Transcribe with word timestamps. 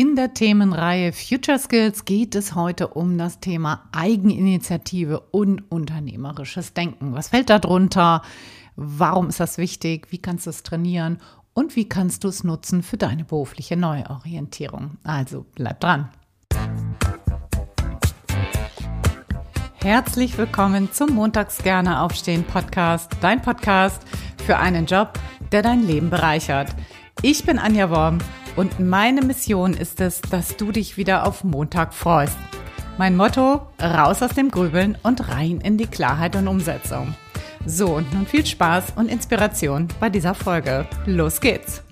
In 0.00 0.16
der 0.16 0.32
Themenreihe 0.32 1.12
Future 1.12 1.58
Skills 1.58 2.06
geht 2.06 2.34
es 2.34 2.54
heute 2.54 2.88
um 2.88 3.18
das 3.18 3.38
Thema 3.38 3.82
Eigeninitiative 3.92 5.20
und 5.30 5.70
unternehmerisches 5.70 6.72
Denken. 6.72 7.12
Was 7.12 7.28
fällt 7.28 7.50
da 7.50 7.58
drunter? 7.58 8.22
Warum 8.76 9.28
ist 9.28 9.40
das 9.40 9.58
wichtig? 9.58 10.06
Wie 10.08 10.16
kannst 10.16 10.46
du 10.46 10.50
es 10.50 10.62
trainieren? 10.62 11.18
Und 11.52 11.76
wie 11.76 11.86
kannst 11.86 12.24
du 12.24 12.28
es 12.28 12.44
nutzen 12.44 12.82
für 12.82 12.96
deine 12.96 13.24
berufliche 13.24 13.76
Neuorientierung? 13.76 14.96
Also 15.04 15.44
bleib 15.54 15.80
dran. 15.80 16.08
Herzlich 19.82 20.38
willkommen 20.38 20.90
zum 20.92 21.10
Montags 21.10 21.58
gerne 21.58 22.00
aufstehen 22.00 22.44
Podcast, 22.44 23.18
dein 23.20 23.42
Podcast 23.42 24.00
für 24.46 24.56
einen 24.56 24.86
Job, 24.86 25.18
der 25.52 25.60
dein 25.60 25.86
Leben 25.86 26.08
bereichert. 26.08 26.74
Ich 27.20 27.44
bin 27.44 27.58
Anja 27.58 27.90
Worm 27.90 28.16
und 28.56 28.80
meine 28.80 29.22
Mission 29.22 29.74
ist 29.74 30.00
es, 30.00 30.20
dass 30.20 30.56
du 30.56 30.72
dich 30.72 30.96
wieder 30.96 31.26
auf 31.26 31.44
Montag 31.44 31.94
freust. 31.94 32.36
Mein 32.98 33.16
Motto, 33.16 33.62
raus 33.80 34.22
aus 34.22 34.34
dem 34.34 34.50
Grübeln 34.50 34.98
und 35.02 35.28
rein 35.28 35.60
in 35.60 35.78
die 35.78 35.86
Klarheit 35.86 36.36
und 36.36 36.48
Umsetzung. 36.48 37.14
So, 37.66 37.96
und 37.96 38.12
nun 38.12 38.26
viel 38.26 38.44
Spaß 38.44 38.94
und 38.96 39.08
Inspiration 39.08 39.88
bei 40.00 40.10
dieser 40.10 40.34
Folge. 40.34 40.86
Los 41.06 41.40
geht's! 41.40 41.82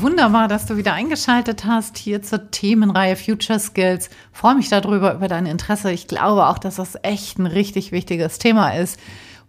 Wunderbar, 0.00 0.48
dass 0.48 0.66
du 0.66 0.76
wieder 0.76 0.92
eingeschaltet 0.92 1.64
hast 1.64 1.98
hier 1.98 2.22
zur 2.22 2.50
Themenreihe 2.50 3.16
Future 3.16 3.58
Skills. 3.58 4.10
freue 4.32 4.54
mich 4.54 4.68
darüber, 4.68 5.14
über 5.14 5.28
dein 5.28 5.46
Interesse. 5.46 5.90
Ich 5.90 6.06
glaube 6.06 6.46
auch, 6.46 6.58
dass 6.58 6.76
das 6.76 6.96
echt 7.02 7.38
ein 7.38 7.46
richtig 7.46 7.90
wichtiges 7.90 8.38
Thema 8.38 8.70
ist 8.70 8.98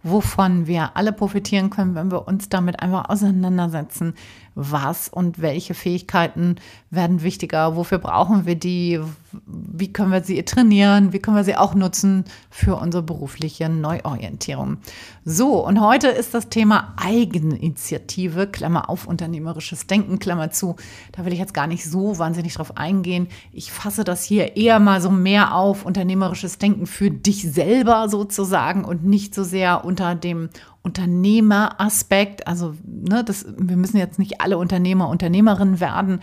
wovon 0.04 0.66
wir 0.66 0.96
alle 0.96 1.12
profitieren 1.12 1.70
können, 1.70 1.96
wenn 1.96 2.12
wir 2.12 2.28
uns 2.28 2.48
damit 2.48 2.80
einfach 2.80 3.08
auseinandersetzen. 3.08 4.14
Was 4.54 5.08
und 5.08 5.40
welche 5.42 5.74
Fähigkeiten 5.74 6.56
werden 6.90 7.22
wichtiger? 7.22 7.76
Wofür 7.76 7.98
brauchen 7.98 8.46
wir 8.46 8.54
die? 8.54 9.00
Wie 9.76 9.92
können 9.92 10.12
wir 10.12 10.22
sie 10.22 10.40
trainieren? 10.44 11.12
Wie 11.12 11.18
können 11.18 11.36
wir 11.36 11.42
sie 11.42 11.56
auch 11.56 11.74
nutzen 11.74 12.24
für 12.48 12.76
unsere 12.76 13.02
berufliche 13.02 13.68
Neuorientierung? 13.68 14.78
So, 15.24 15.66
und 15.66 15.80
heute 15.80 16.08
ist 16.08 16.32
das 16.32 16.48
Thema 16.48 16.94
Eigeninitiative, 16.96 18.46
Klammer 18.46 18.88
auf, 18.88 19.08
unternehmerisches 19.08 19.88
Denken, 19.88 20.20
Klammer 20.20 20.52
zu. 20.52 20.76
Da 21.10 21.24
will 21.24 21.32
ich 21.32 21.40
jetzt 21.40 21.54
gar 21.54 21.66
nicht 21.66 21.84
so 21.84 22.18
wahnsinnig 22.18 22.54
drauf 22.54 22.76
eingehen. 22.76 23.26
Ich 23.52 23.72
fasse 23.72 24.04
das 24.04 24.22
hier 24.22 24.56
eher 24.56 24.78
mal 24.78 25.00
so 25.00 25.10
mehr 25.10 25.56
auf, 25.56 25.84
unternehmerisches 25.84 26.58
Denken 26.58 26.86
für 26.86 27.10
dich 27.10 27.42
selber 27.42 28.08
sozusagen 28.08 28.84
und 28.84 29.04
nicht 29.04 29.34
so 29.34 29.42
sehr 29.42 29.84
unter 29.84 30.14
dem 30.14 30.50
Unternehmeraspekt. 30.82 32.46
Also, 32.46 32.74
ne, 32.84 33.24
das, 33.24 33.46
wir 33.56 33.76
müssen 33.76 33.96
jetzt 33.96 34.18
nicht 34.18 34.40
alle 34.40 34.58
Unternehmer, 34.58 35.08
Unternehmerinnen 35.08 35.80
werden 35.80 36.20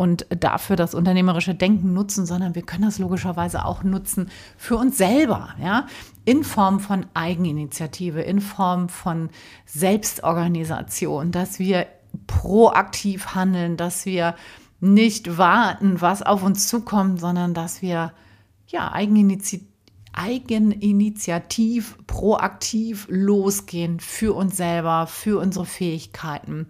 und 0.00 0.24
dafür 0.30 0.76
das 0.76 0.94
unternehmerische 0.94 1.54
Denken 1.54 1.92
nutzen, 1.92 2.24
sondern 2.24 2.54
wir 2.54 2.62
können 2.62 2.84
das 2.84 2.98
logischerweise 2.98 3.66
auch 3.66 3.82
nutzen 3.82 4.30
für 4.56 4.76
uns 4.76 4.96
selber, 4.96 5.50
ja, 5.62 5.88
in 6.24 6.42
Form 6.42 6.80
von 6.80 7.04
Eigeninitiative, 7.12 8.22
in 8.22 8.40
Form 8.40 8.88
von 8.88 9.28
Selbstorganisation, 9.66 11.32
dass 11.32 11.58
wir 11.58 11.86
proaktiv 12.26 13.34
handeln, 13.34 13.76
dass 13.76 14.06
wir 14.06 14.36
nicht 14.80 15.36
warten, 15.36 16.00
was 16.00 16.22
auf 16.22 16.42
uns 16.42 16.66
zukommt, 16.66 17.20
sondern 17.20 17.52
dass 17.52 17.82
wir 17.82 18.14
ja 18.68 18.92
Eigeninitiative 18.94 19.68
eigeninitiativ, 20.12 21.96
proaktiv 22.06 23.06
losgehen 23.08 24.00
für 24.00 24.34
uns 24.34 24.56
selber, 24.56 25.06
für 25.06 25.38
unsere 25.38 25.66
Fähigkeiten. 25.66 26.66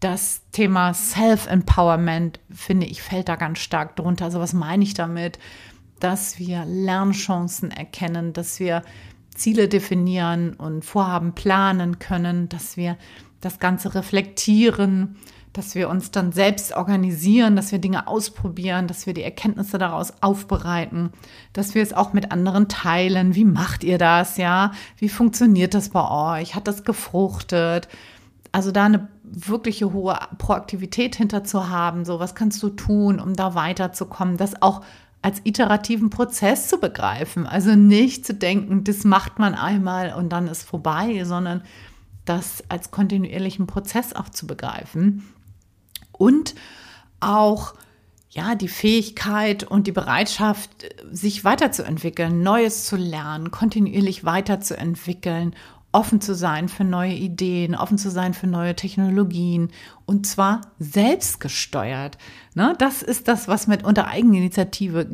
Das 0.00 0.40
Thema 0.52 0.94
Self-Empowerment, 0.94 2.40
finde 2.50 2.86
ich, 2.86 3.02
fällt 3.02 3.28
da 3.28 3.36
ganz 3.36 3.58
stark 3.58 3.96
drunter. 3.96 4.24
Also 4.24 4.40
was 4.40 4.54
meine 4.54 4.82
ich 4.82 4.94
damit? 4.94 5.38
Dass 6.00 6.38
wir 6.38 6.64
Lernchancen 6.64 7.70
erkennen, 7.70 8.32
dass 8.32 8.58
wir 8.60 8.82
Ziele 9.34 9.68
definieren 9.68 10.54
und 10.54 10.86
Vorhaben 10.86 11.34
planen 11.34 11.98
können, 11.98 12.48
dass 12.48 12.78
wir 12.78 12.96
das 13.42 13.58
Ganze 13.58 13.94
reflektieren, 13.94 15.16
dass 15.52 15.74
wir 15.74 15.90
uns 15.90 16.10
dann 16.10 16.32
selbst 16.32 16.74
organisieren, 16.74 17.56
dass 17.56 17.72
wir 17.72 17.78
Dinge 17.78 18.06
ausprobieren, 18.06 18.86
dass 18.86 19.06
wir 19.06 19.12
die 19.14 19.22
Erkenntnisse 19.22 19.78
daraus 19.78 20.14
aufbereiten, 20.22 21.10
dass 21.52 21.74
wir 21.74 21.82
es 21.82 21.92
auch 21.92 22.12
mit 22.14 22.32
anderen 22.32 22.68
teilen. 22.68 23.34
Wie 23.34 23.44
macht 23.44 23.84
ihr 23.84 23.98
das? 23.98 24.38
Ja, 24.38 24.72
wie 24.96 25.08
funktioniert 25.08 25.74
das 25.74 25.90
bei 25.90 26.40
euch? 26.40 26.54
Hat 26.54 26.68
das 26.68 26.84
gefruchtet? 26.84 27.88
Also 28.52 28.72
da 28.72 28.86
eine 28.86 29.08
wirkliche 29.22 29.92
hohe 29.92 30.18
Proaktivität 30.38 31.16
hinter 31.16 31.44
zu 31.44 31.68
haben. 31.68 32.04
So, 32.04 32.18
was 32.18 32.34
kannst 32.34 32.62
du 32.62 32.70
tun, 32.70 33.20
um 33.20 33.34
da 33.34 33.54
weiterzukommen? 33.54 34.36
Das 34.36 34.60
auch 34.60 34.82
als 35.22 35.40
iterativen 35.44 36.10
Prozess 36.10 36.68
zu 36.68 36.78
begreifen. 36.78 37.46
Also 37.46 37.74
nicht 37.76 38.26
zu 38.26 38.34
denken, 38.34 38.84
das 38.84 39.04
macht 39.04 39.38
man 39.38 39.54
einmal 39.54 40.14
und 40.14 40.30
dann 40.30 40.48
ist 40.48 40.62
vorbei, 40.62 41.24
sondern 41.24 41.62
das 42.24 42.64
als 42.68 42.90
kontinuierlichen 42.90 43.66
Prozess 43.66 44.14
auch 44.14 44.28
zu 44.28 44.46
begreifen 44.46 45.28
und 46.12 46.54
auch 47.20 47.74
ja, 48.30 48.54
die 48.54 48.68
Fähigkeit 48.68 49.64
und 49.64 49.88
die 49.88 49.92
Bereitschaft, 49.92 50.70
sich 51.10 51.44
weiterzuentwickeln, 51.44 52.42
Neues 52.42 52.86
zu 52.86 52.96
lernen, 52.96 53.50
kontinuierlich 53.50 54.24
weiterzuentwickeln, 54.24 55.56
offen 55.92 56.20
zu 56.20 56.34
sein 56.34 56.68
für 56.68 56.84
neue 56.84 57.14
Ideen, 57.14 57.74
offen 57.74 57.98
zu 57.98 58.10
sein 58.10 58.32
für 58.32 58.46
neue 58.46 58.76
Technologien 58.76 59.70
und 60.06 60.26
zwar 60.26 60.60
selbstgesteuert. 60.78 62.16
Ne, 62.54 62.74
das 62.78 63.02
ist 63.02 63.28
das, 63.28 63.48
was 63.48 63.66
mit 63.66 63.84
unter 63.84 64.06
Eigeninitiative 64.08 65.06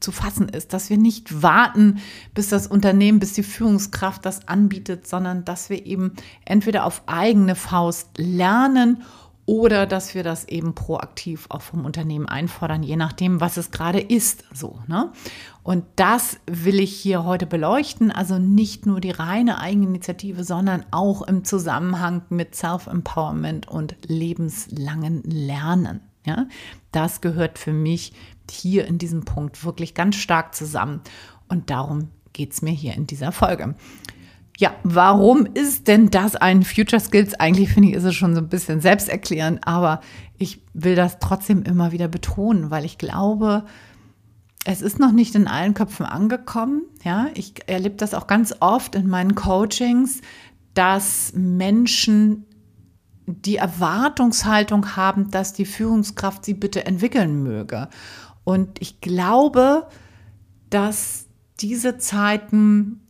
zu 0.00 0.12
fassen 0.12 0.48
ist, 0.48 0.72
dass 0.72 0.90
wir 0.90 0.98
nicht 0.98 1.42
warten, 1.42 1.98
bis 2.32 2.48
das 2.48 2.66
Unternehmen, 2.66 3.18
bis 3.18 3.32
die 3.32 3.42
Führungskraft 3.42 4.24
das 4.24 4.46
anbietet, 4.48 5.06
sondern 5.06 5.44
dass 5.44 5.70
wir 5.70 5.84
eben 5.84 6.12
entweder 6.44 6.84
auf 6.84 7.02
eigene 7.06 7.54
Faust 7.54 8.10
lernen 8.16 8.98
oder 8.98 9.04
dass 9.46 10.14
wir 10.14 10.22
das 10.22 10.46
eben 10.46 10.74
proaktiv 10.74 11.46
auch 11.50 11.62
vom 11.62 11.84
Unternehmen 11.84 12.26
einfordern, 12.26 12.82
je 12.82 12.96
nachdem, 12.96 13.40
was 13.40 13.56
es 13.56 13.70
gerade 13.70 14.00
ist. 14.00 14.44
So, 14.54 14.78
ne? 14.86 15.12
Und 15.62 15.84
das 15.96 16.38
will 16.46 16.80
ich 16.80 16.94
hier 16.94 17.24
heute 17.24 17.46
beleuchten. 17.46 18.10
Also 18.10 18.38
nicht 18.38 18.86
nur 18.86 19.00
die 19.00 19.10
reine 19.10 19.60
Eigeninitiative, 19.60 20.44
sondern 20.44 20.84
auch 20.90 21.22
im 21.22 21.44
Zusammenhang 21.44 22.22
mit 22.28 22.54
Self-Empowerment 22.54 23.68
und 23.68 23.96
lebenslangen 24.06 25.22
Lernen. 25.24 26.00
Ja? 26.26 26.46
Das 26.92 27.20
gehört 27.20 27.58
für 27.58 27.72
mich 27.72 28.12
hier 28.50 28.86
in 28.86 28.98
diesem 28.98 29.24
Punkt 29.24 29.64
wirklich 29.64 29.94
ganz 29.94 30.16
stark 30.16 30.54
zusammen. 30.54 31.00
Und 31.48 31.70
darum 31.70 32.08
geht 32.32 32.52
es 32.52 32.62
mir 32.62 32.72
hier 32.72 32.94
in 32.94 33.06
dieser 33.06 33.32
Folge. 33.32 33.74
Ja, 34.58 34.74
warum 34.84 35.46
ist 35.46 35.88
denn 35.88 36.10
das 36.10 36.36
ein 36.36 36.62
Future 36.62 37.00
Skills? 37.00 37.34
Eigentlich 37.34 37.70
finde 37.70 37.88
ich, 37.88 37.94
ist 37.96 38.04
es 38.04 38.14
schon 38.14 38.34
so 38.34 38.40
ein 38.40 38.48
bisschen 38.48 38.80
selbsterklärend, 38.80 39.66
aber 39.66 40.00
ich 40.38 40.62
will 40.74 40.94
das 40.94 41.18
trotzdem 41.18 41.62
immer 41.64 41.90
wieder 41.90 42.06
betonen, 42.06 42.70
weil 42.70 42.84
ich 42.84 42.98
glaube, 42.98 43.64
es 44.64 44.80
ist 44.80 44.98
noch 44.98 45.12
nicht 45.12 45.34
in 45.34 45.48
allen 45.48 45.74
Köpfen 45.74 46.06
angekommen. 46.06 46.82
Ja, 47.02 47.28
ich 47.34 47.54
erlebe 47.66 47.96
das 47.96 48.14
auch 48.14 48.26
ganz 48.26 48.54
oft 48.60 48.94
in 48.94 49.08
meinen 49.08 49.34
Coachings, 49.34 50.20
dass 50.72 51.32
Menschen 51.34 52.46
die 53.26 53.56
Erwartungshaltung 53.56 54.96
haben, 54.96 55.30
dass 55.30 55.52
die 55.52 55.64
Führungskraft 55.64 56.44
sie 56.44 56.54
bitte 56.54 56.86
entwickeln 56.86 57.42
möge. 57.42 57.88
Und 58.44 58.80
ich 58.80 59.00
glaube, 59.00 59.88
dass 60.70 61.26
diese 61.60 61.98
Zeiten 61.98 63.03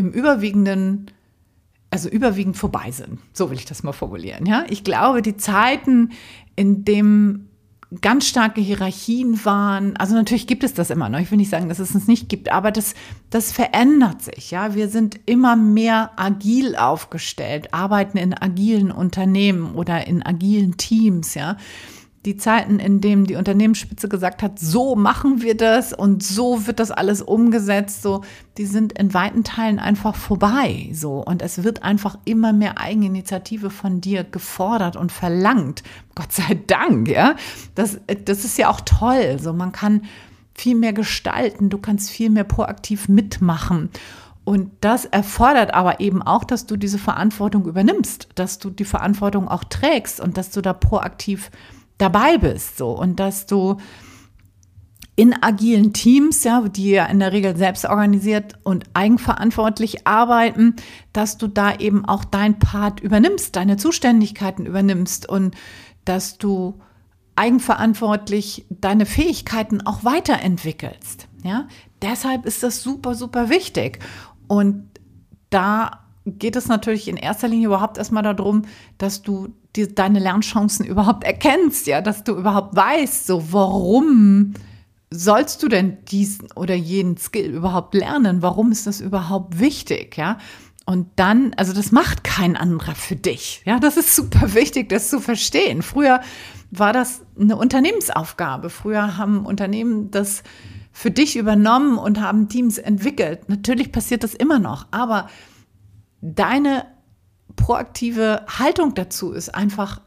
im 0.00 0.12
überwiegenden, 0.12 1.06
also 1.90 2.08
überwiegend 2.08 2.56
vorbei 2.56 2.90
sind. 2.90 3.18
So 3.32 3.50
will 3.50 3.58
ich 3.58 3.66
das 3.66 3.82
mal 3.82 3.92
formulieren. 3.92 4.46
Ja, 4.46 4.64
ich 4.68 4.82
glaube, 4.84 5.22
die 5.22 5.36
Zeiten, 5.36 6.10
in 6.56 6.84
dem 6.84 7.46
ganz 8.00 8.28
starke 8.28 8.60
Hierarchien 8.60 9.44
waren. 9.44 9.96
Also 9.96 10.14
natürlich 10.14 10.46
gibt 10.46 10.62
es 10.62 10.74
das 10.74 10.90
immer 10.90 11.08
noch. 11.08 11.18
Ich 11.18 11.30
will 11.30 11.38
nicht 11.38 11.50
sagen, 11.50 11.68
dass 11.68 11.80
es 11.80 11.94
es 11.94 12.06
nicht 12.06 12.28
gibt, 12.28 12.52
aber 12.52 12.70
das, 12.70 12.94
das 13.30 13.50
verändert 13.50 14.22
sich. 14.22 14.52
Ja, 14.52 14.74
wir 14.76 14.88
sind 14.88 15.18
immer 15.26 15.56
mehr 15.56 16.12
agil 16.16 16.76
aufgestellt, 16.76 17.74
arbeiten 17.74 18.16
in 18.16 18.32
agilen 18.32 18.92
Unternehmen 18.92 19.74
oder 19.74 20.06
in 20.06 20.24
agilen 20.24 20.76
Teams. 20.76 21.34
Ja, 21.34 21.56
die 22.26 22.36
Zeiten, 22.36 22.78
in 22.80 23.00
denen 23.00 23.24
die 23.24 23.36
Unternehmensspitze 23.36 24.08
gesagt 24.08 24.42
hat, 24.42 24.58
so 24.58 24.94
machen 24.94 25.40
wir 25.40 25.56
das 25.56 25.94
und 25.94 26.22
so 26.22 26.66
wird 26.66 26.78
das 26.78 26.90
alles 26.90 27.22
umgesetzt, 27.22 28.02
so, 28.02 28.22
die 28.58 28.66
sind 28.66 28.92
in 28.98 29.14
weiten 29.14 29.42
Teilen 29.42 29.78
einfach 29.78 30.14
vorbei, 30.14 30.90
so. 30.92 31.24
Und 31.24 31.40
es 31.40 31.64
wird 31.64 31.82
einfach 31.82 32.18
immer 32.26 32.52
mehr 32.52 32.78
Eigeninitiative 32.78 33.70
von 33.70 34.02
dir 34.02 34.24
gefordert 34.24 34.96
und 34.96 35.12
verlangt. 35.12 35.82
Gott 36.14 36.32
sei 36.32 36.60
Dank, 36.66 37.08
ja. 37.08 37.36
Das, 37.74 37.98
das 38.26 38.44
ist 38.44 38.58
ja 38.58 38.68
auch 38.68 38.82
toll, 38.82 39.38
so. 39.40 39.54
Man 39.54 39.72
kann 39.72 40.02
viel 40.54 40.74
mehr 40.76 40.92
gestalten, 40.92 41.70
du 41.70 41.78
kannst 41.78 42.10
viel 42.10 42.28
mehr 42.28 42.44
proaktiv 42.44 43.08
mitmachen. 43.08 43.88
Und 44.44 44.72
das 44.80 45.06
erfordert 45.06 45.72
aber 45.72 46.00
eben 46.00 46.22
auch, 46.22 46.44
dass 46.44 46.66
du 46.66 46.76
diese 46.76 46.98
Verantwortung 46.98 47.66
übernimmst, 47.66 48.28
dass 48.34 48.58
du 48.58 48.68
die 48.68 48.84
Verantwortung 48.84 49.48
auch 49.48 49.64
trägst 49.64 50.20
und 50.20 50.36
dass 50.36 50.50
du 50.50 50.60
da 50.60 50.72
proaktiv 50.72 51.50
dabei 52.00 52.38
bist, 52.38 52.78
so 52.78 52.90
und 52.90 53.20
dass 53.20 53.46
du 53.46 53.76
in 55.16 55.34
agilen 55.42 55.92
Teams, 55.92 56.44
ja, 56.44 56.62
die 56.62 56.92
ja 56.92 57.04
in 57.04 57.18
der 57.18 57.32
Regel 57.32 57.54
selbst 57.54 57.84
organisiert 57.84 58.54
und 58.62 58.84
eigenverantwortlich 58.94 60.06
arbeiten, 60.06 60.76
dass 61.12 61.36
du 61.36 61.46
da 61.46 61.74
eben 61.76 62.06
auch 62.06 62.24
dein 62.24 62.58
Part 62.58 63.00
übernimmst, 63.00 63.54
deine 63.54 63.76
Zuständigkeiten 63.76 64.64
übernimmst 64.64 65.28
und 65.28 65.54
dass 66.06 66.38
du 66.38 66.80
eigenverantwortlich 67.36 68.66
deine 68.70 69.04
Fähigkeiten 69.04 69.82
auch 69.82 70.04
weiterentwickelst. 70.04 71.28
Ja, 71.44 71.68
deshalb 72.00 72.46
ist 72.46 72.62
das 72.62 72.82
super, 72.82 73.14
super 73.14 73.50
wichtig. 73.50 73.98
Und 74.48 74.88
da 75.50 76.00
geht 76.24 76.56
es 76.56 76.68
natürlich 76.68 77.08
in 77.08 77.16
erster 77.16 77.48
Linie 77.48 77.66
überhaupt 77.66 77.98
erstmal 77.98 78.22
darum, 78.22 78.62
dass 78.98 79.22
du 79.22 79.48
die, 79.76 79.94
deine 79.94 80.18
Lernchancen 80.18 80.84
überhaupt 80.84 81.24
erkennst, 81.24 81.86
ja, 81.86 82.00
dass 82.00 82.24
du 82.24 82.36
überhaupt 82.36 82.74
weißt, 82.76 83.26
so 83.26 83.52
warum 83.52 84.54
sollst 85.10 85.62
du 85.62 85.68
denn 85.68 85.98
diesen 86.06 86.50
oder 86.52 86.74
jenen 86.74 87.16
Skill 87.16 87.50
überhaupt 87.52 87.94
lernen? 87.94 88.42
Warum 88.42 88.70
ist 88.72 88.86
das 88.86 89.00
überhaupt 89.00 89.58
wichtig? 89.58 90.16
Ja. 90.16 90.38
Und 90.86 91.08
dann, 91.16 91.52
also 91.56 91.72
das 91.72 91.92
macht 91.92 92.24
kein 92.24 92.56
anderer 92.56 92.94
für 92.94 93.16
dich. 93.16 93.62
Ja, 93.64 93.78
das 93.78 93.96
ist 93.96 94.14
super 94.14 94.54
wichtig, 94.54 94.88
das 94.88 95.10
zu 95.10 95.20
verstehen. 95.20 95.82
Früher 95.82 96.20
war 96.70 96.92
das 96.92 97.22
eine 97.38 97.56
Unternehmensaufgabe. 97.56 98.70
Früher 98.70 99.16
haben 99.16 99.44
Unternehmen 99.46 100.10
das 100.10 100.42
für 100.92 101.10
dich 101.10 101.36
übernommen 101.36 101.98
und 101.98 102.20
haben 102.20 102.48
Teams 102.48 102.78
entwickelt. 102.78 103.48
Natürlich 103.48 103.92
passiert 103.92 104.24
das 104.24 104.34
immer 104.34 104.58
noch, 104.58 104.86
aber 104.90 105.28
deine 106.20 106.86
proaktive 107.56 108.44
Haltung 108.48 108.94
dazu 108.94 109.32
ist 109.32 109.54
einfach, 109.54 110.00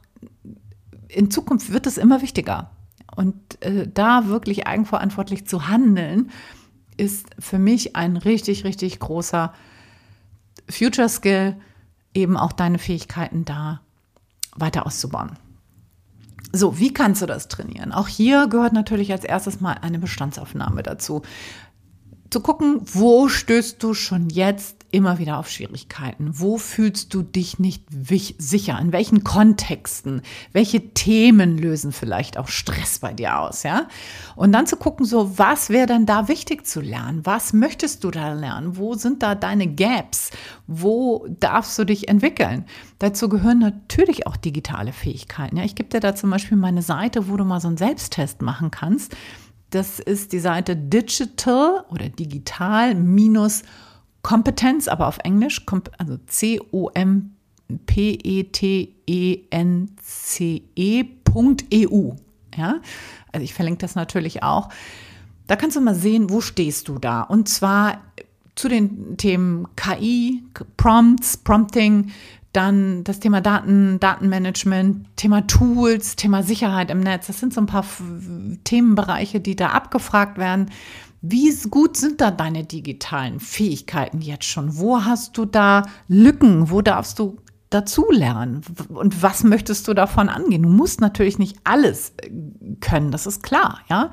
in 1.07 1.31
Zukunft 1.31 1.71
wird 1.71 1.87
es 1.87 1.97
immer 1.97 2.21
wichtiger. 2.21 2.71
Und 3.15 3.61
äh, 3.61 3.87
da 3.87 4.27
wirklich 4.27 4.65
eigenverantwortlich 4.65 5.45
zu 5.45 5.67
handeln, 5.67 6.31
ist 6.97 7.27
für 7.39 7.59
mich 7.59 7.95
ein 7.95 8.17
richtig, 8.17 8.63
richtig 8.63 8.99
großer 8.99 9.53
Future 10.69 11.09
Skill, 11.09 11.55
eben 12.13 12.37
auch 12.37 12.51
deine 12.51 12.79
Fähigkeiten 12.79 13.45
da 13.45 13.81
weiter 14.55 14.85
auszubauen. 14.85 15.37
So, 16.51 16.77
wie 16.77 16.93
kannst 16.93 17.21
du 17.21 17.25
das 17.25 17.47
trainieren? 17.47 17.91
Auch 17.91 18.07
hier 18.07 18.47
gehört 18.47 18.73
natürlich 18.73 19.11
als 19.11 19.23
erstes 19.23 19.59
mal 19.59 19.73
eine 19.73 19.97
Bestandsaufnahme 19.97 20.83
dazu 20.83 21.23
zu 22.29 22.41
gucken, 22.41 22.81
wo 22.83 23.27
stößt 23.27 23.81
du 23.81 23.93
schon 23.93 24.29
jetzt 24.29 24.82
immer 24.93 25.17
wieder 25.17 25.39
auf 25.39 25.49
Schwierigkeiten? 25.49 26.29
Wo 26.33 26.57
fühlst 26.57 27.13
du 27.13 27.23
dich 27.23 27.57
nicht 27.57 27.83
sicher? 28.37 28.79
In 28.79 28.93
welchen 28.93 29.23
Kontexten? 29.23 30.21
Welche 30.51 30.93
Themen 30.93 31.57
lösen 31.57 31.91
vielleicht 31.91 32.37
auch 32.37 32.47
Stress 32.47 32.99
bei 32.99 33.11
dir 33.11 33.39
aus? 33.39 33.63
Ja? 33.63 33.87
Und 34.35 34.51
dann 34.51 34.67
zu 34.67 34.77
gucken, 34.77 35.05
so, 35.05 35.37
was 35.39 35.71
wäre 35.71 35.87
denn 35.87 36.05
da 36.05 36.27
wichtig 36.27 36.67
zu 36.67 36.79
lernen? 36.79 37.25
Was 37.25 37.53
möchtest 37.53 38.03
du 38.03 38.11
da 38.11 38.33
lernen? 38.33 38.77
Wo 38.77 38.93
sind 38.93 39.23
da 39.23 39.33
deine 39.33 39.67
Gaps? 39.67 40.29
Wo 40.67 41.25
darfst 41.27 41.77
du 41.79 41.85
dich 41.85 42.07
entwickeln? 42.07 42.65
Dazu 42.99 43.29
gehören 43.29 43.59
natürlich 43.59 44.27
auch 44.27 44.37
digitale 44.37 44.93
Fähigkeiten. 44.93 45.57
Ja? 45.57 45.63
Ich 45.63 45.73
gebe 45.73 45.89
dir 45.89 46.01
da 46.01 46.13
zum 46.13 46.29
Beispiel 46.29 46.57
meine 46.57 46.83
Seite, 46.83 47.27
wo 47.27 47.35
du 47.35 47.45
mal 47.45 47.59
so 47.59 47.67
einen 47.67 47.77
Selbsttest 47.77 48.43
machen 48.43 48.69
kannst 48.69 49.15
das 49.71 49.99
ist 49.99 50.33
die 50.33 50.39
Seite 50.39 50.75
digital 50.75 51.83
oder 51.89 52.07
digital 52.07 52.93
minus 52.93 53.63
Kompetenz, 54.23 54.87
aber 54.87 55.07
auf 55.07 55.19
Englisch, 55.23 55.63
also 55.97 56.17
C-O-M-P-E-T-E-N-C-E.eu. 56.27 56.91
Ja, 62.55 62.75
also 63.31 63.43
ich 63.43 63.53
verlinke 63.53 63.79
das 63.79 63.95
natürlich 63.95 64.43
auch. 64.43 64.69
Da 65.47 65.55
kannst 65.55 65.75
du 65.75 65.81
mal 65.81 65.95
sehen, 65.95 66.29
wo 66.29 66.39
stehst 66.39 66.87
du 66.87 66.99
da. 66.99 67.21
Und 67.21 67.49
zwar 67.49 67.99
zu 68.55 68.69
den 68.69 69.17
Themen 69.17 69.67
KI, 69.75 70.43
Prompts, 70.77 71.37
Prompting, 71.37 72.11
dann 72.53 73.03
das 73.03 73.19
Thema 73.19 73.41
Daten, 73.41 73.99
Datenmanagement, 73.99 75.07
Thema 75.15 75.45
Tools, 75.47 76.15
Thema 76.15 76.43
Sicherheit 76.43 76.91
im 76.91 76.99
Netz. 76.99 77.27
Das 77.27 77.39
sind 77.39 77.53
so 77.53 77.61
ein 77.61 77.65
paar 77.65 77.83
Themenbereiche, 78.63 79.39
die 79.39 79.55
da 79.55 79.69
abgefragt 79.69 80.37
werden. 80.37 80.69
Wie 81.25 81.55
gut 81.69 81.95
sind 81.95 82.19
da 82.19 82.31
deine 82.31 82.65
digitalen 82.65 83.39
Fähigkeiten 83.39 84.19
jetzt 84.19 84.43
schon? 84.43 84.77
Wo 84.77 85.05
hast 85.05 85.37
du 85.37 85.45
da 85.45 85.83
Lücken? 86.09 86.69
Wo 86.69 86.81
darfst 86.81 87.17
du 87.17 87.37
dazulernen? 87.69 88.59
Und 88.89 89.23
was 89.23 89.45
möchtest 89.45 89.87
du 89.87 89.93
davon 89.93 90.27
angehen? 90.27 90.63
Du 90.63 90.69
musst 90.69 90.99
natürlich 90.99 91.39
nicht 91.39 91.57
alles 91.63 92.11
äh, 92.21 92.29
können, 92.81 93.11
das 93.11 93.25
ist 93.25 93.41
klar, 93.41 93.79
ja. 93.89 94.11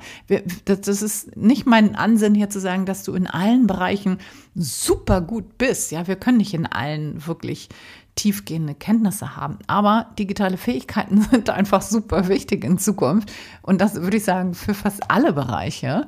Das 0.63 0.87
ist 0.87 1.35
nicht 1.35 1.65
mein 1.65 1.97
Ansinn 1.97 2.33
hier 2.33 2.49
zu 2.49 2.61
sagen, 2.61 2.85
dass 2.85 3.03
du 3.03 3.13
in 3.13 3.27
allen 3.27 3.67
Bereichen 3.67 4.17
super 4.55 5.19
gut 5.19 5.57
bist. 5.57 5.91
Ja, 5.91 6.07
wir 6.07 6.15
können 6.15 6.37
nicht 6.37 6.53
in 6.53 6.65
allen 6.65 7.27
wirklich 7.27 7.67
tiefgehende 8.15 8.73
Kenntnisse 8.73 9.35
haben. 9.35 9.59
Aber 9.67 10.07
digitale 10.17 10.55
Fähigkeiten 10.55 11.21
sind 11.31 11.49
einfach 11.49 11.81
super 11.81 12.29
wichtig 12.29 12.63
in 12.63 12.77
Zukunft. 12.77 13.33
Und 13.63 13.81
das 13.81 13.95
würde 13.95 14.15
ich 14.15 14.23
sagen 14.23 14.53
für 14.53 14.73
fast 14.73 15.11
alle 15.11 15.33
Bereiche. 15.33 16.07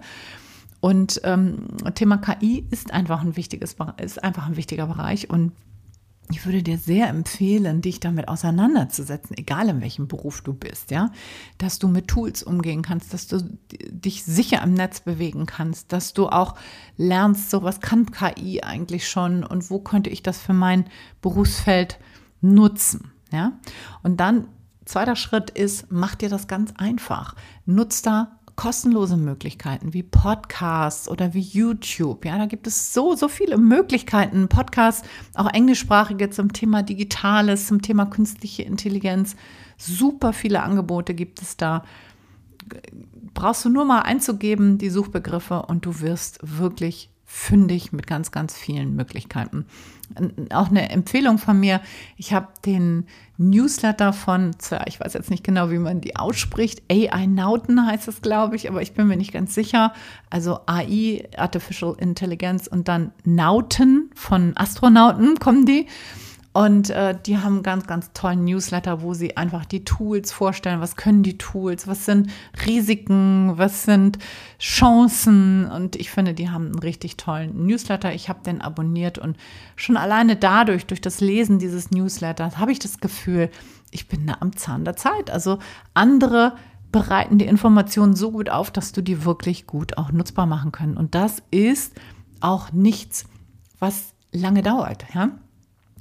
Und 0.84 1.22
ähm, 1.24 1.78
Thema 1.96 2.18
KI 2.18 2.68
ist 2.70 2.92
einfach 2.92 3.22
ein 3.22 3.38
wichtiges, 3.38 3.78
ist 4.02 4.22
einfach 4.22 4.48
ein 4.48 4.58
wichtiger 4.58 4.86
Bereich. 4.86 5.30
Und 5.30 5.54
ich 6.30 6.46
würde 6.46 6.62
dir 6.62 6.78
sehr 6.78 7.08
empfehlen, 7.08 7.80
dich 7.80 8.02
damit 8.02 8.28
auseinanderzusetzen, 8.28 9.38
egal 9.38 9.70
in 9.70 9.80
welchem 9.80 10.10
Beruf 10.10 10.42
du 10.42 10.52
bist, 10.54 10.92
ja, 10.92 11.10
dass 11.58 11.80
du 11.80 11.88
mit 11.88 12.10
Tools 12.10 12.44
umgehen 12.44 12.82
kannst, 12.82 13.14
dass 13.14 13.28
du 13.28 13.58
dich 13.72 14.26
sicher 14.26 14.62
im 14.62 14.74
Netz 14.74 15.00
bewegen 15.00 15.46
kannst, 15.46 15.94
dass 15.94 16.12
du 16.12 16.28
auch 16.28 16.56
lernst, 16.98 17.50
so 17.50 17.64
was 17.64 17.80
kann 17.80 18.12
KI 18.12 18.62
eigentlich 18.62 19.08
schon 19.08 19.46
und 19.46 19.70
wo 19.70 19.80
könnte 19.80 20.10
ich 20.10 20.22
das 20.22 20.38
für 20.38 20.54
mein 20.54 20.84
Berufsfeld 21.22 21.98
nutzen, 22.42 23.14
ja? 23.32 23.54
Und 24.02 24.20
dann 24.20 24.50
zweiter 24.84 25.16
Schritt 25.16 25.50
ist, 25.50 25.86
mach 25.92 26.16
dir 26.16 26.28
das 26.28 26.50
ganz 26.50 26.74
einfach. 26.76 27.36
Nutz 27.66 28.02
da 28.02 28.38
kostenlose 28.56 29.18
Möglichkeiten 29.18 29.94
wie 29.94 30.04
Podcasts 30.04 31.10
oder 31.10 31.34
wie 31.34 31.42
YouTube. 31.42 32.26
Ja, 32.26 32.38
da 32.38 32.46
gibt 32.46 32.68
es 32.68 32.94
so, 32.94 33.16
so 33.16 33.28
viele 33.28 33.58
Möglichkeiten. 33.58 34.48
Podcasts, 34.48 35.08
auch 35.34 35.52
englischsprachige 35.52 36.30
zum 36.30 36.54
Thema 36.54 36.84
Digitales, 36.84 37.68
zum 37.68 37.82
Thema 37.82 38.06
künstliche 38.06 38.64
Intelligenz. 38.64 39.36
Super 39.78 40.34
viele 40.34 40.64
Angebote 40.64 41.14
gibt 41.14 41.42
es 41.42 41.58
da. 41.58 41.84
Brauchst 43.34 43.66
du 43.66 43.70
nur 43.70 43.86
mal 43.86 44.02
einzugeben, 44.02 44.78
die 44.78 44.90
Suchbegriffe, 44.90 45.64
und 45.64 45.86
du 45.86 46.00
wirst 46.00 46.40
wirklich 46.42 47.10
fündig 47.26 47.92
mit 47.92 48.06
ganz, 48.06 48.32
ganz 48.32 48.56
vielen 48.56 48.96
Möglichkeiten. 48.96 49.66
Auch 50.52 50.70
eine 50.70 50.90
Empfehlung 50.90 51.38
von 51.38 51.60
mir. 51.60 51.82
Ich 52.18 52.34
habe 52.34 52.48
den 52.66 53.06
Newsletter 53.38 54.14
von, 54.14 54.52
ich 54.86 55.00
weiß 55.00 55.14
jetzt 55.14 55.30
nicht 55.30 55.44
genau, 55.44 55.72
wie 55.72 55.80
man 55.80 56.02
die 56.02 56.16
ausspricht. 56.16 56.84
AI 56.92 57.26
Nauten 57.26 57.86
heißt 57.86 58.08
es, 58.08 58.22
glaube 58.22 58.56
ich, 58.56 58.70
aber 58.70 58.82
ich 58.82 58.94
bin 58.94 59.08
mir 59.08 59.18
nicht 59.18 59.34
ganz 59.34 59.56
sicher. 59.56 59.94
Also 60.30 60.60
AI, 60.66 61.28
Artificial 61.38 61.96
Intelligence 61.98 62.68
und 62.68 62.88
dann 62.88 63.12
Nauten 63.24 64.12
von 64.16 64.56
Astronauten 64.56 65.40
kommen 65.40 65.66
die. 65.66 65.88
Und 66.54 66.92
äh, 66.92 67.18
die 67.26 67.40
haben 67.40 67.56
einen 67.56 67.64
ganz, 67.64 67.88
ganz 67.88 68.14
tollen 68.14 68.44
Newsletter, 68.46 69.02
wo 69.02 69.16
sie 69.16 69.38
einfach 69.38 69.66
die 69.66 69.84
Tools 69.84 70.32
vorstellen. 70.32 70.82
Was 70.82 70.96
können 70.96 71.24
die 71.24 71.40
Tools? 71.40 71.88
Was 71.88 72.06
sind 72.06 72.30
Risiken? 72.68 73.58
Was 73.58 73.84
sind 73.84 74.20
Chancen? 74.60 75.66
Und 75.66 75.96
ich 75.96 76.12
finde, 76.12 76.36
die 76.36 76.52
haben 76.52 76.66
einen 76.66 76.80
richtig 76.80 77.18
tollen 77.18 77.66
Newsletter. 77.66 78.14
Ich 78.14 78.30
habe 78.30 78.44
den 78.46 78.62
abonniert 78.62 79.18
und 79.18 79.36
schon 79.76 79.98
alleine 79.98 80.36
dadurch, 80.36 80.86
durch 80.86 81.02
das 81.02 81.22
Lesen 81.22 81.58
dieses 81.58 81.90
Newsletters, 81.90 82.60
habe 82.60 82.72
ich 82.72 82.78
das 82.78 83.00
Gefühl, 83.00 83.50
ich 83.90 84.08
bin 84.08 84.28
da 84.28 84.38
am 84.40 84.56
Zahn 84.56 84.86
der 84.86 84.96
Zeit. 84.96 85.32
Also 85.32 85.58
andere 85.96 86.56
bereiten 86.92 87.40
die 87.40 87.46
Informationen 87.46 88.16
so 88.16 88.32
gut 88.32 88.52
auf, 88.52 88.70
dass 88.70 88.92
du 88.92 89.02
die 89.02 89.26
wirklich 89.26 89.66
gut 89.66 89.98
auch 89.98 90.12
nutzbar 90.12 90.46
machen 90.46 90.72
können. 90.72 90.98
Und 90.98 91.16
das 91.16 91.42
ist 91.50 91.94
auch 92.42 92.72
nichts, 92.72 93.26
was 93.80 94.14
lange 94.32 94.62
dauert. 94.62 95.06
Ja? 95.16 95.32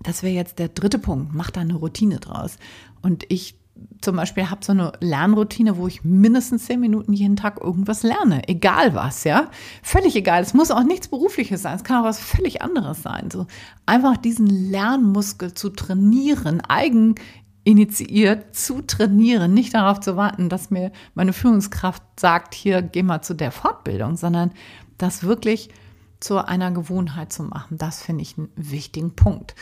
Das 0.02 0.22
wäre 0.22 0.34
jetzt 0.34 0.58
der 0.58 0.68
dritte 0.68 0.98
Punkt. 0.98 1.34
Mach 1.34 1.50
da 1.50 1.60
eine 1.60 1.74
Routine 1.74 2.18
draus. 2.18 2.58
Und 3.02 3.24
ich 3.28 3.56
zum 4.00 4.16
Beispiel 4.16 4.50
habe 4.50 4.64
so 4.64 4.72
eine 4.72 4.92
Lernroutine, 5.00 5.76
wo 5.76 5.86
ich 5.86 6.04
mindestens 6.04 6.66
zehn 6.66 6.80
Minuten 6.80 7.12
jeden 7.12 7.36
Tag 7.36 7.60
irgendwas 7.60 8.02
lerne, 8.02 8.46
egal 8.48 8.94
was, 8.94 9.24
ja, 9.24 9.50
völlig 9.82 10.14
egal. 10.14 10.42
Es 10.42 10.54
muss 10.54 10.70
auch 10.70 10.84
nichts 10.84 11.08
Berufliches 11.08 11.62
sein, 11.62 11.76
es 11.76 11.84
kann 11.84 12.02
auch 12.02 12.06
was 12.06 12.20
völlig 12.20 12.62
anderes 12.62 13.02
sein. 13.02 13.30
So 13.30 13.46
einfach 13.86 14.16
diesen 14.16 14.46
Lernmuskel 14.46 15.54
zu 15.54 15.70
trainieren, 15.70 16.60
eigen 16.68 17.14
initiiert 17.64 18.54
zu 18.56 18.82
trainieren, 18.82 19.54
nicht 19.54 19.74
darauf 19.74 20.00
zu 20.00 20.16
warten, 20.16 20.48
dass 20.48 20.70
mir 20.70 20.90
meine 21.14 21.32
Führungskraft 21.32 22.02
sagt, 22.18 22.54
hier 22.54 22.82
geh 22.82 23.02
mal 23.02 23.22
zu 23.22 23.34
der 23.34 23.52
Fortbildung, 23.52 24.16
sondern 24.16 24.50
das 24.98 25.22
wirklich 25.22 25.70
zu 26.22 26.46
einer 26.46 26.70
Gewohnheit 26.70 27.32
zu 27.32 27.42
machen. 27.42 27.78
Das 27.78 28.02
finde 28.02 28.22
ich 28.22 28.38
einen 28.38 28.48
wichtigen 28.56 29.14
Punkt. 29.14 29.54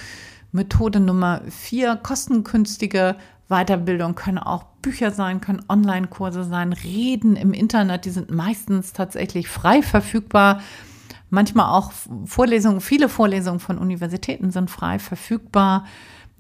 Methode 0.53 1.01
Nummer 1.01 1.43
vier, 1.49 1.97
kostengünstige 1.97 3.17
Weiterbildung 3.49 4.15
können 4.15 4.39
auch 4.39 4.65
Bücher 4.83 5.11
sein, 5.11 5.41
können 5.41 5.63
Online-Kurse 5.69 6.45
sein, 6.45 6.73
Reden 6.73 7.37
im 7.37 7.53
Internet, 7.53 8.05
die 8.05 8.11
sind 8.11 8.31
meistens 8.31 8.93
tatsächlich 8.93 9.49
frei 9.49 9.83
verfügbar. 9.83 10.61
Manchmal 11.31 11.67
auch 11.67 11.93
Vorlesungen, 12.25 12.81
viele 12.81 13.09
Vorlesungen 13.09 13.61
von 13.61 13.79
Universitäten 13.79 14.51
sind 14.51 14.71
frei 14.71 14.99
verfügbar. 14.99 15.85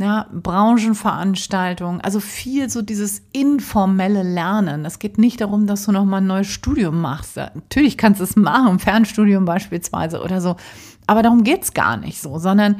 Ja, 0.00 0.28
Branchenveranstaltungen, 0.32 2.00
also 2.00 2.20
viel 2.20 2.70
so 2.70 2.80
dieses 2.80 3.20
informelle 3.32 4.22
Lernen. 4.22 4.86
Es 4.86 4.98
geht 4.98 5.18
nicht 5.18 5.42
darum, 5.42 5.66
dass 5.66 5.84
du 5.84 5.92
nochmal 5.92 6.22
ein 6.22 6.26
neues 6.26 6.46
Studium 6.46 7.02
machst. 7.02 7.36
Natürlich 7.36 7.98
kannst 7.98 8.18
du 8.18 8.24
es 8.24 8.34
machen, 8.34 8.78
Fernstudium 8.78 9.44
beispielsweise 9.44 10.22
oder 10.22 10.40
so. 10.40 10.56
Aber 11.06 11.22
darum 11.22 11.44
geht 11.44 11.64
es 11.64 11.74
gar 11.74 11.98
nicht 11.98 12.18
so, 12.18 12.38
sondern 12.38 12.76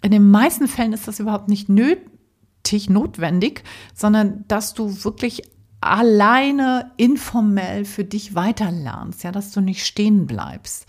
in 0.00 0.12
den 0.12 0.30
meisten 0.30 0.68
Fällen 0.68 0.92
ist 0.92 1.08
das 1.08 1.18
überhaupt 1.18 1.48
nicht 1.48 1.68
nötig, 1.68 2.88
notwendig, 2.88 3.64
sondern 3.92 4.44
dass 4.46 4.74
du 4.74 5.02
wirklich 5.02 5.42
alleine 5.80 6.92
informell 6.98 7.84
für 7.84 8.04
dich 8.04 8.36
weiterlernst, 8.36 9.24
ja, 9.24 9.32
dass 9.32 9.50
du 9.50 9.60
nicht 9.60 9.84
stehen 9.84 10.26
bleibst. 10.26 10.86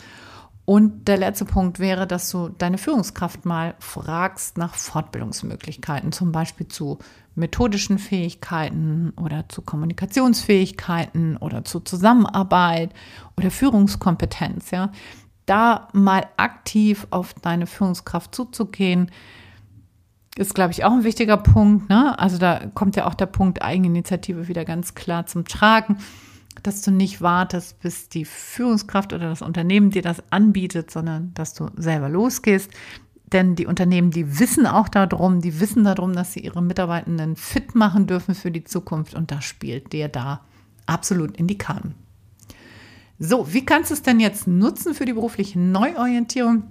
Und 0.66 1.08
der 1.08 1.18
letzte 1.18 1.46
Punkt 1.46 1.80
wäre, 1.80 2.08
dass 2.08 2.32
du 2.32 2.50
deine 2.50 2.80
Führungskraft 2.80 3.46
mal 3.46 3.76
fragst 3.80 4.58
nach 4.58 4.74
Fortbildungsmöglichkeiten, 4.74 6.12
zum 6.12 6.32
Beispiel 6.32 6.68
zu 6.68 6.98
methodischen 7.36 8.00
Fähigkeiten 8.00 9.14
oder 9.16 9.48
zu 9.48 9.62
Kommunikationsfähigkeiten 9.62 11.38
oder 11.38 11.64
zu 11.66 11.82
Zusammenarbeit 11.82 12.92
oder 13.38 13.52
Führungskompetenz. 13.52 14.72
Ja, 14.72 14.92
da 15.46 15.88
mal 15.94 16.26
aktiv 16.38 17.06
auf 17.12 17.36
deine 17.36 17.68
Führungskraft 17.68 18.34
zuzugehen, 18.34 19.12
ist, 20.38 20.56
glaube 20.56 20.72
ich, 20.72 20.84
auch 20.84 20.92
ein 20.92 21.04
wichtiger 21.04 21.38
Punkt. 21.38 21.90
Ne? 21.90 22.18
Also 22.18 22.40
da 22.40 22.66
kommt 22.74 22.96
ja 22.96 23.06
auch 23.06 23.14
der 23.14 23.28
Punkt 23.28 23.62
Eigeninitiative 23.62 24.48
wieder 24.48 24.66
ganz 24.66 24.96
klar 24.96 25.28
zum 25.28 25.46
Tragen 25.46 25.98
dass 26.66 26.82
du 26.82 26.92
nicht 26.92 27.22
wartest, 27.22 27.80
bis 27.80 28.10
die 28.10 28.26
Führungskraft 28.26 29.14
oder 29.14 29.30
das 29.30 29.42
Unternehmen 29.42 29.92
dir 29.92 30.02
das 30.02 30.24
anbietet, 30.32 30.92
sondern 30.92 31.34
dass 31.34 31.54
du 31.54 31.70
selber 31.76 32.10
losgehst. 32.10 32.72
Denn 33.32 33.56
die 33.56 33.66
Unternehmen, 33.66 34.12
die 34.12 34.40
wissen 34.40 34.68
auch 34.68 34.88
darum, 34.88 35.42
die 35.42 35.60
wissen 35.60 35.84
darum, 35.84 36.14
dass 36.14 36.34
sie 36.34 36.42
ihre 36.42 36.62
Mitarbeitenden 36.62 37.36
fit 37.36 37.76
machen 37.76 38.08
dürfen 38.08 38.36
für 38.36 38.52
die 38.52 38.64
Zukunft 38.64 39.16
und 39.16 39.32
das 39.32 39.44
spielt 39.44 39.94
dir 39.94 40.08
da 40.08 40.42
absolut 40.86 41.36
in 41.38 41.48
die 41.48 41.58
Karten. 41.58 41.96
So, 43.18 43.54
wie 43.54 43.66
kannst 43.66 43.90
du 43.90 43.94
es 43.94 44.02
denn 44.02 44.20
jetzt 44.20 44.48
nutzen 44.48 44.94
für 44.94 45.06
die 45.06 45.14
berufliche 45.14 45.60
Neuorientierung? 45.60 46.64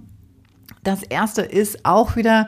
Das 0.83 1.03
erste 1.03 1.41
ist 1.41 1.85
auch 1.85 2.15
wieder 2.15 2.47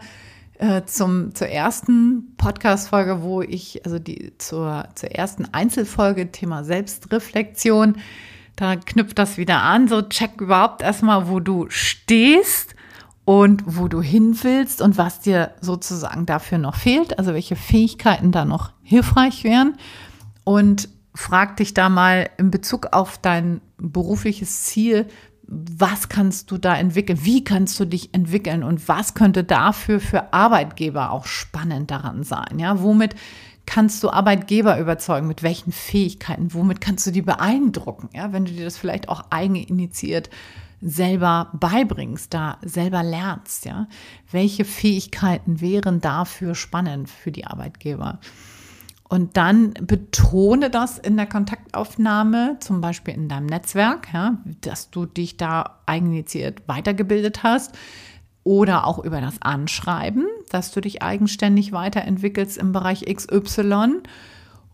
äh, 0.60 0.84
zum, 0.86 1.36
zur 1.36 1.48
ersten 1.48 2.36
Podcast-Folge, 2.38 3.22
wo 3.22 3.42
ich, 3.42 3.86
also 3.86 4.00
die 4.00 4.34
zur, 4.38 4.88
zur 4.96 5.12
ersten 5.12 5.46
Einzelfolge, 5.54 6.32
Thema 6.32 6.64
Selbstreflexion, 6.64 7.98
da 8.56 8.76
knüpft 8.76 9.20
das 9.20 9.38
wieder 9.38 9.62
an. 9.62 9.88
So, 9.88 10.02
check 10.02 10.42
überhaupt 10.42 10.82
erstmal, 10.82 11.30
wo 11.30 11.40
du 11.40 11.68
stehst 11.70 12.76
und 13.24 13.64
wo 13.66 13.88
du 13.88 14.02
hin 14.02 14.38
willst 14.42 14.82
und 14.82 14.98
was 14.98 15.20
dir 15.20 15.52
sozusagen 15.62 16.26
dafür 16.26 16.58
noch 16.58 16.76
fehlt, 16.76 17.20
also 17.20 17.34
welche 17.34 17.56
Fähigkeiten 17.56 18.32
da 18.32 18.46
noch 18.46 18.72
hilfreich 18.84 19.44
wären. 19.44 19.78
Und 20.44 20.90
frag 21.14 21.58
dich 21.58 21.74
da 21.74 21.90
mal 21.90 22.30
in 22.38 22.52
Bezug 22.52 22.94
auf 22.94 23.18
dein 23.18 23.62
berufliches 23.78 24.64
Ziel, 24.64 25.08
was 25.48 26.10
kannst 26.10 26.52
du 26.52 26.58
da 26.58 26.76
entwickeln? 26.76 27.20
Wie 27.24 27.44
kannst 27.44 27.80
du 27.80 27.86
dich 27.86 28.14
entwickeln? 28.14 28.64
Und 28.64 28.88
was 28.88 29.14
könnte 29.14 29.44
dafür 29.44 30.00
für 30.00 30.34
Arbeitgeber 30.34 31.12
auch 31.12 31.26
spannend 31.26 31.90
daran 31.90 32.24
sein? 32.24 32.60
Ja, 32.60 32.82
womit 32.82 33.16
kannst 33.66 34.04
du 34.04 34.10
Arbeitgeber 34.10 34.78
überzeugen? 34.80 35.28
Mit 35.28 35.44
welchen 35.44 35.72
Fähigkeiten? 35.72 36.54
Womit 36.54 36.82
kannst 36.82 37.08
du 37.08 37.12
die 37.12 37.22
beeindrucken? 37.22 38.10
Ja, 38.14 38.34
wenn 38.34 38.46
du 38.46 38.52
dir 38.52 38.66
das 38.66 38.78
vielleicht 38.78 39.10
auch 39.10 39.24
eigeninitiiert 39.30 40.30
selber 40.82 41.50
beibringst, 41.54 42.34
da 42.34 42.58
selber 42.62 43.02
lernst, 43.02 43.66
ja. 43.66 43.88
Welche 44.32 44.66
Fähigkeiten 44.66 45.62
wären 45.62 46.02
dafür 46.02 46.56
spannend 46.56 47.10
für 47.10 47.32
die 47.32 47.46
Arbeitgeber? 47.46 48.20
Und 49.10 49.38
dann 49.38 49.74
betone 49.82 50.70
das 50.70 50.98
in 50.98 51.16
der 51.16 51.28
Kontaktaufnahme, 51.28 52.58
zum 52.60 52.82
Beispiel 52.82 53.14
in 53.14 53.30
deinem 53.30 53.46
Netzwerk, 53.46 54.10
ja, 54.14 54.38
dass 54.62 54.90
du 54.90 55.06
dich 55.06 55.38
da 55.38 55.80
eigeninitiiert 55.86 56.68
weitergebildet 56.68 57.44
hast 57.44 57.74
oder 58.44 58.86
auch 58.86 59.00
über 59.04 59.22
das 59.22 59.42
Anschreiben, 59.42 60.26
dass 60.50 60.72
du 60.72 60.82
dich 60.82 61.02
eigenständig 61.02 61.72
weiterentwickelst 61.72 62.58
im 62.58 62.74
Bereich 62.74 63.06
XY 63.06 64.02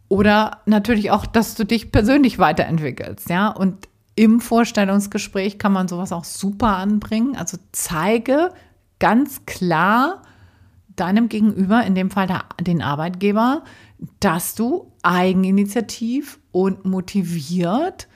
oder 0.09 0.61
natürlich 0.65 1.11
auch, 1.11 1.25
dass 1.25 1.55
du 1.55 1.63
dich 1.63 1.91
persönlich 1.91 2.39
weiterentwickelst, 2.39 3.29
ja. 3.29 3.47
Und 3.49 3.87
im 4.15 4.41
Vorstellungsgespräch 4.41 5.57
kann 5.57 5.73
man 5.73 5.87
sowas 5.87 6.11
auch 6.11 6.23
super 6.23 6.77
anbringen. 6.77 7.35
Also 7.35 7.57
zeige 7.71 8.51
ganz 8.99 9.45
klar 9.45 10.21
deinem 10.95 11.29
Gegenüber, 11.29 11.83
in 11.83 11.95
dem 11.95 12.11
Fall 12.11 12.27
der, 12.27 12.45
den 12.61 12.81
Arbeitgeber, 12.81 13.63
dass 14.19 14.55
du 14.55 14.91
eigeninitiativ 15.01 16.39
und 16.51 16.85
motiviert 16.85 18.07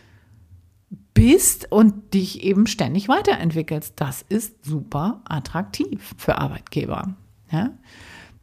bist 1.14 1.72
und 1.72 2.14
dich 2.14 2.44
eben 2.44 2.68
ständig 2.68 3.10
weiterentwickelst. 3.10 3.94
Das 3.96 4.24
ist 4.30 4.64
super 4.64 5.22
attraktiv 5.26 6.14
für 6.18 6.38
Arbeitgeber. 6.38 7.16
Ja? 7.52 7.72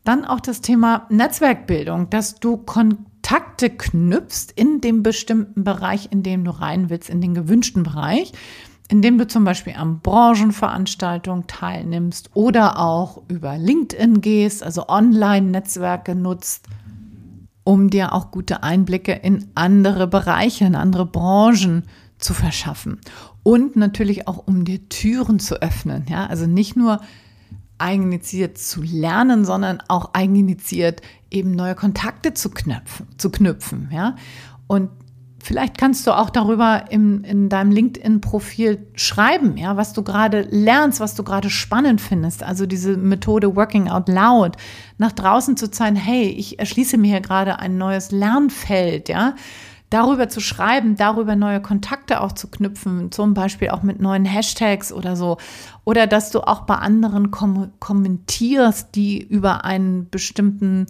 Dann 0.03 0.25
auch 0.25 0.41
das 0.41 0.61
Thema 0.61 1.07
Netzwerkbildung, 1.09 2.11
dass 2.11 2.35
du 2.41 2.57
Kontakte 2.57 3.71
knüpfst 3.71 4.49
in 4.57 4.81
dem 4.81 5.03
bestimmten 5.03 5.65
Bereich, 5.65 6.09
in 6.11 6.23
dem 6.23 6.45
du 6.45 6.51
rein 6.51 6.91
willst, 6.91 7.09
in 7.09 7.21
den 7.21 7.35
gewünschten 7.35 7.85
Bereich, 7.85 8.33
indem 8.89 9.19
du 9.19 9.27
zum 9.27 9.45
Beispiel 9.45 9.75
an 9.75 10.01
Branchenveranstaltungen 10.01 11.47
teilnimmst 11.47 12.31
oder 12.35 12.79
auch 12.79 13.23
über 13.29 13.57
LinkedIn 13.57 14.21
gehst, 14.21 14.63
also 14.63 14.89
Online-Netzwerke 14.89 16.15
nutzt 16.15 16.67
um 17.65 17.91
dir 17.91 18.13
auch 18.13 18.31
gute 18.31 18.63
Einblicke 18.63 19.13
in 19.13 19.47
andere 19.55 20.07
Bereiche, 20.07 20.67
in 20.67 20.77
andere 20.77 21.07
Branchen 21.07 21.85
zu 22.19 22.35
verschaffen. 22.35 23.01
Und 23.43 23.77
natürlich 23.77 24.29
auch, 24.29 24.47
um 24.47 24.65
dir 24.65 24.89
Türen 24.89 25.39
zu 25.39 25.61
öffnen. 25.61 26.05
Ja? 26.09 26.27
Also 26.27 26.47
nicht 26.47 26.77
nur 26.77 27.01
eigeninitiiert 27.79 28.57
zu 28.57 28.83
lernen, 28.83 29.45
sondern 29.45 29.83
auch 29.89 30.15
eigeninitiiert 30.15 31.03
eben 31.31 31.53
neue 31.53 31.75
Kontakte 31.75 32.35
zu 32.35 32.51
knüpfen. 32.51 33.07
Zu 33.19 33.31
knüpfen 33.31 33.89
ja? 33.91 34.17
Und 34.67 34.91
Vielleicht 35.45 35.77
kannst 35.77 36.07
du 36.07 36.13
auch 36.13 36.31
darüber 36.31 36.87
im, 36.89 37.23
in 37.23 37.51
deinem 37.51 37.71
LinkedIn-Profil 37.71 38.87
schreiben, 38.95 39.59
ja, 39.59 39.77
was 39.77 39.93
du 39.93 40.03
gerade 40.03 40.49
lernst, 40.51 41.01
was 41.01 41.15
du 41.17 41.23
gerade 41.23 41.51
spannend 41.51 42.01
findest. 42.01 42.43
Also 42.43 42.65
diese 42.65 42.97
Methode 42.97 43.55
Working 43.55 43.91
Out 43.91 44.09
Loud, 44.09 44.57
nach 44.97 45.13
draußen 45.13 45.59
zu 45.59 45.71
zeigen, 45.71 45.97
hey, 45.97 46.29
ich 46.31 46.59
erschließe 46.59 46.97
mir 46.97 47.09
hier 47.09 47.21
gerade 47.21 47.59
ein 47.59 47.77
neues 47.77 48.11
Lernfeld, 48.11 49.11
ja. 49.11 49.35
Darüber 49.91 50.31
zu 50.31 50.41
schreiben, 50.41 50.97
darüber 50.97 51.37
neue 51.37 51.61
Kontakte 51.61 52.23
auch 52.23 52.33
zu 52.33 52.49
knüpfen, 52.49 53.13
zum 53.13 53.35
Beispiel 53.35 53.69
auch 53.69 53.83
mit 53.83 54.01
neuen 54.01 54.25
Hashtags 54.25 54.95
oder 54.95 55.15
so. 55.15 55.37
Oder 55.85 56.07
dass 56.07 56.31
du 56.31 56.41
auch 56.41 56.63
bei 56.63 56.77
anderen 56.77 57.31
kom 57.31 57.71
kommentierst, 57.81 58.95
die 58.95 59.23
über 59.23 59.67
einen 59.67 60.09
bestimmten, 60.09 60.87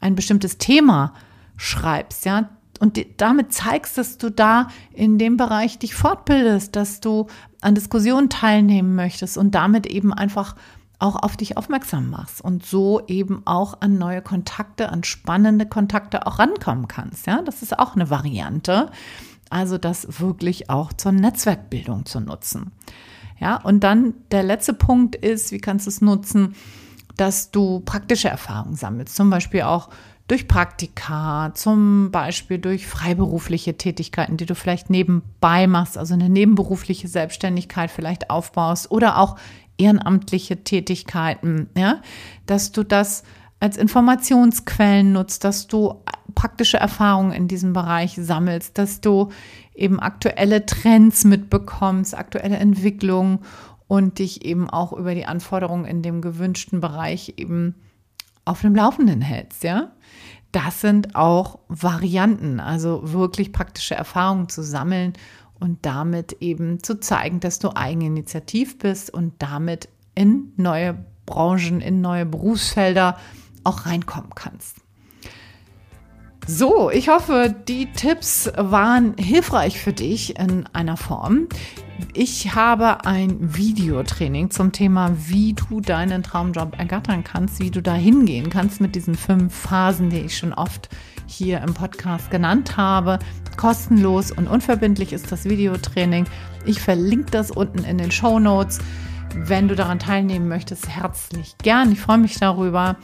ein 0.00 0.14
bestimmtes 0.14 0.56
Thema 0.56 1.12
schreibst, 1.58 2.24
ja 2.24 2.48
und 2.80 2.98
damit 3.16 3.52
zeigst, 3.52 3.98
dass 3.98 4.18
du 4.18 4.30
da 4.30 4.68
in 4.92 5.18
dem 5.18 5.36
Bereich 5.36 5.78
dich 5.78 5.94
fortbildest, 5.94 6.76
dass 6.76 7.00
du 7.00 7.26
an 7.60 7.74
Diskussionen 7.74 8.30
teilnehmen 8.30 8.94
möchtest 8.94 9.36
und 9.36 9.54
damit 9.54 9.86
eben 9.86 10.12
einfach 10.12 10.54
auch 10.98 11.16
auf 11.16 11.36
dich 11.36 11.56
aufmerksam 11.56 12.10
machst 12.10 12.40
und 12.40 12.66
so 12.66 13.00
eben 13.06 13.42
auch 13.44 13.80
an 13.80 13.98
neue 13.98 14.20
Kontakte, 14.20 14.90
an 14.90 15.04
spannende 15.04 15.66
Kontakte 15.66 16.26
auch 16.26 16.38
rankommen 16.38 16.88
kannst. 16.88 17.26
Ja, 17.26 17.42
das 17.42 17.62
ist 17.62 17.78
auch 17.78 17.94
eine 17.94 18.10
Variante. 18.10 18.90
Also 19.50 19.78
das 19.78 20.20
wirklich 20.20 20.70
auch 20.70 20.92
zur 20.92 21.12
Netzwerkbildung 21.12 22.04
zu 22.04 22.20
nutzen. 22.20 22.72
Ja, 23.40 23.56
und 23.56 23.80
dann 23.80 24.14
der 24.32 24.42
letzte 24.42 24.74
Punkt 24.74 25.14
ist, 25.14 25.52
wie 25.52 25.58
kannst 25.58 25.86
du 25.86 25.90
es 25.90 26.00
nutzen, 26.00 26.56
dass 27.16 27.50
du 27.50 27.80
praktische 27.80 28.28
Erfahrungen 28.28 28.74
sammelst, 28.74 29.14
zum 29.14 29.30
Beispiel 29.30 29.62
auch 29.62 29.90
durch 30.28 30.46
Praktika, 30.46 31.52
zum 31.54 32.10
Beispiel 32.10 32.58
durch 32.58 32.86
freiberufliche 32.86 33.78
Tätigkeiten, 33.78 34.36
die 34.36 34.46
du 34.46 34.54
vielleicht 34.54 34.90
nebenbei 34.90 35.66
machst, 35.66 35.96
also 35.96 36.14
eine 36.14 36.28
nebenberufliche 36.28 37.08
Selbstständigkeit 37.08 37.90
vielleicht 37.90 38.28
aufbaust 38.28 38.90
oder 38.90 39.18
auch 39.18 39.36
ehrenamtliche 39.78 40.62
Tätigkeiten, 40.64 41.70
ja, 41.76 42.02
dass 42.44 42.72
du 42.72 42.84
das 42.84 43.22
als 43.58 43.76
Informationsquellen 43.78 45.12
nutzt, 45.12 45.44
dass 45.44 45.66
du 45.66 45.94
praktische 46.34 46.76
Erfahrungen 46.76 47.32
in 47.32 47.48
diesem 47.48 47.72
Bereich 47.72 48.14
sammelst, 48.14 48.76
dass 48.76 49.00
du 49.00 49.30
eben 49.74 49.98
aktuelle 49.98 50.66
Trends 50.66 51.24
mitbekommst, 51.24 52.16
aktuelle 52.16 52.56
Entwicklungen 52.56 53.40
und 53.88 54.18
dich 54.18 54.44
eben 54.44 54.68
auch 54.68 54.92
über 54.92 55.14
die 55.14 55.24
Anforderungen 55.24 55.86
in 55.86 56.02
dem 56.02 56.20
gewünschten 56.20 56.80
Bereich 56.80 57.34
eben 57.38 57.74
auf 58.48 58.62
dem 58.62 58.74
Laufenden 58.74 59.20
hältst, 59.20 59.62
ja 59.64 59.92
das 60.52 60.80
sind 60.80 61.14
auch 61.14 61.58
Varianten, 61.68 62.60
also 62.60 63.12
wirklich 63.12 63.52
praktische 63.52 63.94
Erfahrungen 63.94 64.48
zu 64.48 64.62
sammeln 64.62 65.12
und 65.60 65.84
damit 65.84 66.36
eben 66.40 66.82
zu 66.82 67.00
zeigen, 67.00 67.40
dass 67.40 67.58
du 67.58 67.74
eigeninitiativ 67.74 68.78
bist 68.78 69.12
und 69.12 69.34
damit 69.38 69.88
in 70.14 70.52
neue 70.56 71.04
Branchen, 71.26 71.80
in 71.80 72.00
neue 72.00 72.24
Berufsfelder 72.24 73.18
auch 73.64 73.86
reinkommen 73.86 74.30
kannst. 74.34 74.76
So, 76.46 76.90
ich 76.90 77.10
hoffe, 77.10 77.54
die 77.68 77.92
Tipps 77.92 78.50
waren 78.56 79.14
hilfreich 79.18 79.78
für 79.78 79.92
dich 79.92 80.38
in 80.38 80.66
einer 80.72 80.96
Form. 80.96 81.48
Ich 82.14 82.54
habe 82.54 83.04
ein 83.04 83.56
Videotraining 83.56 84.50
zum 84.50 84.72
Thema, 84.72 85.12
wie 85.16 85.54
du 85.54 85.80
deinen 85.80 86.22
Traumjob 86.22 86.78
ergattern 86.78 87.24
kannst, 87.24 87.60
wie 87.60 87.70
du 87.70 87.82
da 87.82 87.94
hingehen 87.94 88.50
kannst 88.50 88.80
mit 88.80 88.94
diesen 88.94 89.14
fünf 89.14 89.54
Phasen, 89.54 90.10
die 90.10 90.20
ich 90.20 90.36
schon 90.36 90.52
oft 90.52 90.88
hier 91.26 91.60
im 91.60 91.74
Podcast 91.74 92.30
genannt 92.30 92.76
habe. 92.76 93.18
Kostenlos 93.56 94.30
und 94.30 94.48
unverbindlich 94.48 95.12
ist 95.12 95.30
das 95.30 95.44
Videotraining. 95.44 96.26
Ich 96.66 96.80
verlinke 96.80 97.30
das 97.30 97.50
unten 97.50 97.84
in 97.84 97.98
den 97.98 98.10
Show 98.10 98.38
Notes. 98.38 98.78
Wenn 99.34 99.68
du 99.68 99.74
daran 99.74 99.98
teilnehmen 99.98 100.48
möchtest, 100.48 100.88
herzlich 100.88 101.56
gern. 101.58 101.92
Ich 101.92 102.00
freue 102.00 102.18
mich 102.18 102.38
darüber. 102.38 102.96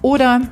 oder 0.02 0.48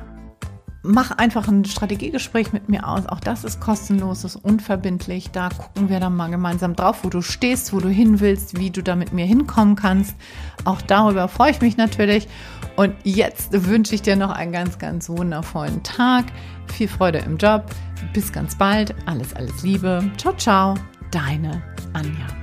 mach 0.82 1.10
einfach 1.12 1.48
ein 1.48 1.64
Strategiegespräch 1.64 2.52
mit 2.52 2.68
mir 2.68 2.88
aus. 2.88 3.06
Auch 3.06 3.20
das 3.20 3.44
ist 3.44 3.60
kostenlos, 3.60 4.24
ist 4.24 4.36
unverbindlich. 4.36 5.30
Da 5.30 5.50
gucken 5.50 5.88
wir 5.88 6.00
dann 6.00 6.16
mal 6.16 6.30
gemeinsam 6.30 6.74
drauf, 6.74 7.04
wo 7.04 7.08
du 7.08 7.22
stehst, 7.22 7.72
wo 7.72 7.80
du 7.80 7.88
hin 7.88 8.20
willst, 8.20 8.58
wie 8.58 8.70
du 8.70 8.82
da 8.82 8.96
mit 8.96 9.12
mir 9.12 9.26
hinkommen 9.26 9.76
kannst. 9.76 10.14
Auch 10.64 10.80
darüber 10.80 11.28
freue 11.28 11.50
ich 11.50 11.60
mich 11.60 11.76
natürlich. 11.76 12.28
Und 12.76 12.94
jetzt 13.04 13.66
wünsche 13.66 13.94
ich 13.94 14.02
dir 14.02 14.16
noch 14.16 14.30
einen 14.30 14.52
ganz, 14.52 14.78
ganz 14.78 15.08
wundervollen 15.08 15.82
Tag. 15.82 16.26
Viel 16.66 16.88
Freude 16.88 17.18
im 17.18 17.36
Job. 17.36 17.66
Bis 18.14 18.32
ganz 18.32 18.56
bald. 18.56 18.94
Alles, 19.06 19.34
alles 19.34 19.62
Liebe. 19.62 20.10
Ciao, 20.16 20.34
ciao. 20.36 20.74
Deine 21.10 21.62
Anja. 21.92 22.39